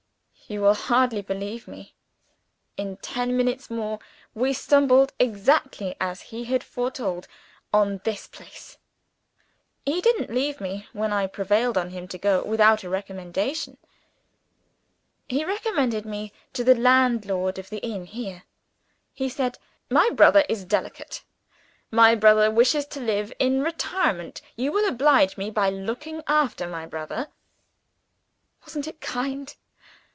You 0.47 0.59
will 0.59 0.73
hardly 0.73 1.21
believe 1.21 1.65
me 1.65 1.95
in 2.75 2.97
ten 2.97 3.37
minutes 3.37 3.69
more, 3.69 3.99
we 4.33 4.51
stumbled, 4.51 5.13
exactly 5.17 5.95
as 6.01 6.23
he 6.23 6.43
had 6.43 6.61
foretold, 6.61 7.25
on 7.71 8.01
this 8.03 8.27
place. 8.27 8.77
He 9.85 10.01
didn't 10.01 10.29
leave 10.29 10.59
me 10.59 10.89
when 10.91 11.13
I 11.13 11.21
had 11.21 11.31
prevailed 11.31 11.77
on 11.77 11.91
him 11.91 12.05
to 12.09 12.17
go 12.17 12.43
without 12.43 12.83
a 12.83 12.89
recommendation. 12.89 13.77
He 15.29 15.45
recommended 15.45 16.05
me 16.05 16.33
to 16.51 16.65
the 16.65 16.75
landlord 16.75 17.57
of 17.57 17.69
the 17.69 17.77
inn 17.79 18.03
here. 18.05 18.43
He 19.13 19.29
said, 19.29 19.57
'My 19.89 20.09
brother 20.09 20.43
is 20.49 20.65
delicate; 20.65 21.23
my 21.91 22.13
brother 22.13 22.51
wishes 22.51 22.85
to 22.87 22.99
live 22.99 23.31
in 23.39 23.63
retirement; 23.63 24.41
you 24.57 24.73
will 24.73 24.85
oblige 24.85 25.37
me 25.37 25.49
by 25.49 25.69
looking 25.69 26.21
after 26.27 26.67
my 26.67 26.85
brother.' 26.85 27.29
Wasn't 28.65 28.85
it 28.85 28.99
kind? 28.99 29.55